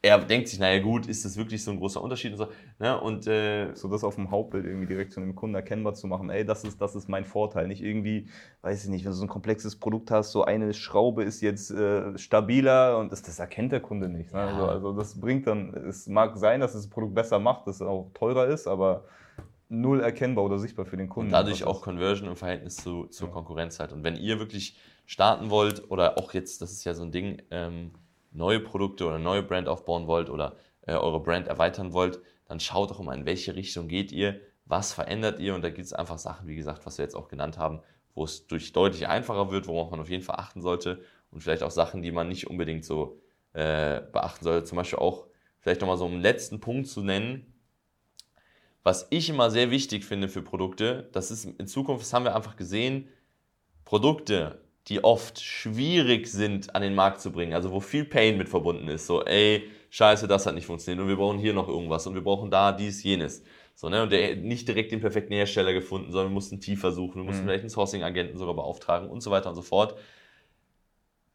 [0.03, 2.49] er denkt sich, naja gut, ist das wirklich so ein großer Unterschied und so.
[2.79, 2.99] Ne?
[2.99, 6.31] Und, äh, so das auf dem Hauptbild irgendwie direkt zu dem Kunden erkennbar zu machen,
[6.31, 7.69] ey, das ist, das ist mein Vorteil.
[7.69, 8.29] Nicht irgendwie,
[8.63, 11.71] weiß ich nicht, wenn du so ein komplexes Produkt hast, so eine Schraube ist jetzt
[11.71, 14.33] äh, stabiler und das, das erkennt der Kunde nicht.
[14.33, 14.39] Ne?
[14.39, 14.47] Ja.
[14.47, 17.83] Also, also das bringt dann, es mag sein, dass das Produkt besser macht, dass es
[17.83, 19.05] auch teurer ist, aber
[19.71, 21.29] null erkennbar oder sichtbar für den Kunden.
[21.29, 23.33] Und dadurch auch Conversion im Verhältnis zu, zur ja.
[23.33, 23.93] Konkurrenz halt.
[23.93, 27.41] Und wenn ihr wirklich starten wollt oder auch jetzt, das ist ja so ein Ding,
[27.51, 27.93] ähm,
[28.33, 32.91] neue Produkte oder neue Brand aufbauen wollt oder äh, eure Brand erweitern wollt, dann schaut
[32.91, 36.19] doch mal, in welche Richtung geht ihr, was verändert ihr und da gibt es einfach
[36.19, 37.81] Sachen, wie gesagt, was wir jetzt auch genannt haben,
[38.15, 41.63] wo es durch deutlich einfacher wird, worauf man auf jeden Fall achten sollte und vielleicht
[41.63, 43.21] auch Sachen, die man nicht unbedingt so
[43.53, 44.65] äh, beachten sollte.
[44.65, 45.27] Zum Beispiel auch
[45.61, 47.53] vielleicht nochmal so einen letzten Punkt zu nennen,
[48.83, 52.35] was ich immer sehr wichtig finde für Produkte, das ist in Zukunft, das haben wir
[52.35, 53.09] einfach gesehen,
[53.85, 58.49] Produkte, die oft schwierig sind an den Markt zu bringen, also wo viel Pain mit
[58.49, 62.07] verbunden ist, so ey, scheiße, das hat nicht funktioniert und wir brauchen hier noch irgendwas
[62.07, 63.43] und wir brauchen da dies, jenes.
[63.75, 64.03] So, ne?
[64.03, 67.43] Und der nicht direkt den perfekten Hersteller gefunden, sondern wir mussten tiefer suchen, wir mussten
[67.43, 67.47] mhm.
[67.47, 69.97] vielleicht einen Sourcing-Agenten sogar beauftragen und so weiter und so fort.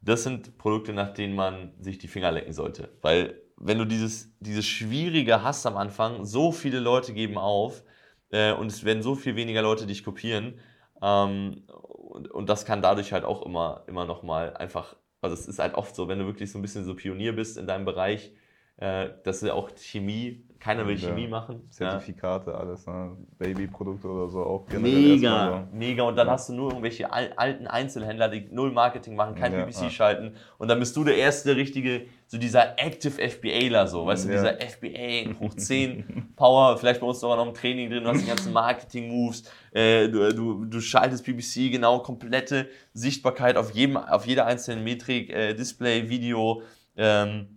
[0.01, 2.89] Das sind Produkte, nach denen man sich die Finger lecken sollte.
[3.01, 7.83] Weil wenn du dieses, dieses Schwierige hast am Anfang, so viele Leute geben auf
[8.31, 10.59] äh, und es werden so viel weniger Leute dich kopieren,
[11.01, 15.59] ähm, und, und das kann dadurch halt auch immer, immer nochmal einfach also es ist
[15.59, 18.31] halt oft so, wenn du wirklich so ein bisschen so Pionier bist in deinem Bereich,
[18.77, 21.09] äh, dass du auch Chemie, keiner will Ja.
[21.09, 21.61] Chemie machen.
[21.65, 21.71] Ja.
[21.91, 23.15] Zertifikate, alles, ne?
[23.37, 25.77] Babyprodukte oder so auch Mega, so.
[25.77, 26.03] mega.
[26.03, 29.67] Und dann hast du nur irgendwelche al alten Einzelhändler, die null Marketing machen, kein Ja,
[29.67, 29.89] ja.
[29.91, 30.35] schalten.
[30.57, 34.37] Und dann bist du der erste richtige, so dieser Active FBAler, so, weißt du, Ja.
[34.37, 38.21] dieser FBA hoch 10 Power, vielleicht bei uns sogar noch im Training drin, du hast
[38.23, 44.25] die ganzen Marketing-Moves, äh, du, du, du schaltest PPC, genau, komplette Sichtbarkeit auf jedem, auf
[44.25, 46.63] jeder einzelnen Metrik, äh, Display, Video,
[46.97, 47.54] ähm,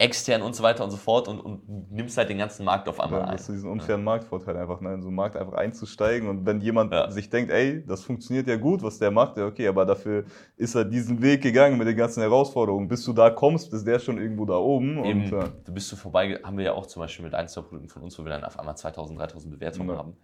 [0.00, 3.00] extern und so weiter und so fort und, und nimmst halt den ganzen Markt auf
[3.00, 3.34] einmal Dann ein.
[3.34, 4.94] hast du diesen unfairen Marktvorteil einfach, ne?
[4.94, 7.10] in so einen Markt einfach einzusteigen und wenn jemand Ja.
[7.10, 10.24] sich denkt, ey, das funktioniert ja gut, was der macht, ja okay, aber dafür
[10.56, 12.86] ist er diesen Weg gegangen mit den ganzen Herausforderungen.
[12.86, 15.88] Bis du da kommst, ist der schon irgendwo da oben Eben, und äh, du bist
[15.88, 18.22] so vorbei, haben wir ja auch zum Beispiel mit ein, zwei Produkten von uns, wo
[18.24, 19.96] wir dann auf einmal 2000, 3000 Bewertungen Ja.
[19.98, 20.16] haben.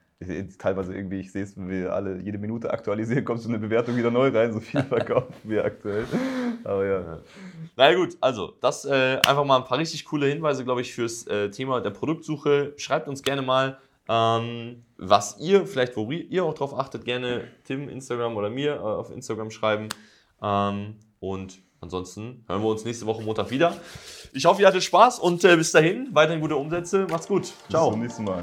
[0.59, 3.97] Teilweise irgendwie, ich sehe es, wenn wir alle jede Minute aktualisieren, kommt so eine Bewertung
[3.97, 6.07] wieder neu rein, so viel verkaufen wir aktuell.
[6.65, 7.19] Aber ja.
[7.77, 10.95] Na ja, gut, also das äh, einfach mal ein paar richtig coole Hinweise, glaube ich,
[10.95, 12.75] fürs äh, Thema der Produktsuche.
[12.77, 17.89] Schreibt uns gerne mal, ähm, was ihr, vielleicht wo ihr auch drauf achtet, gerne Tim,
[17.89, 19.89] Instagram oder mir äh, auf Instagram schreiben.
[20.43, 23.77] Ähm, und ansonsten hören wir uns nächste Woche Montag wieder.
[24.33, 27.07] Ich hoffe, ihr hattet Spaß und äh, bis dahin, weiterhin gute Umsätze.
[27.11, 27.53] Macht's gut.
[27.69, 27.87] Ciao.
[27.87, 28.41] Bis zum nächsten Mal.